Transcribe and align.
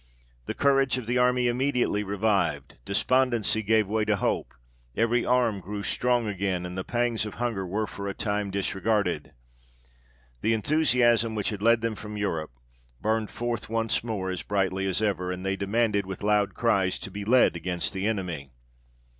The 0.47 0.55
courage 0.55 0.97
of 0.97 1.05
the 1.05 1.19
army 1.19 1.47
immediately 1.47 2.03
revived; 2.03 2.77
despondency 2.85 3.61
gave 3.61 3.85
way 3.87 4.03
to 4.05 4.15
hope; 4.15 4.55
every 4.97 5.23
arm 5.23 5.59
grew 5.59 5.83
strong 5.83 6.25
again, 6.27 6.65
and 6.65 6.75
the 6.75 6.83
pangs 6.83 7.23
of 7.23 7.35
hunger 7.35 7.67
were 7.67 7.85
for 7.85 8.07
a 8.07 8.15
time 8.15 8.49
disregarded. 8.49 9.31
The 10.41 10.55
enthusiasm 10.55 11.35
which 11.35 11.49
had 11.51 11.61
led 11.61 11.81
them 11.81 11.93
from 11.93 12.17
Europe, 12.17 12.49
burned 12.99 13.29
forth 13.29 13.69
once 13.69 14.03
more 14.03 14.31
as 14.31 14.41
brightly 14.41 14.87
as 14.87 15.03
ever, 15.03 15.31
and 15.31 15.45
they 15.45 15.55
demanded, 15.55 16.07
with 16.07 16.23
loud 16.23 16.55
cries, 16.55 16.97
to 16.97 17.11
be 17.11 17.23
led 17.23 17.55
against 17.55 17.93
the 17.93 18.07
enemy. 18.07 18.49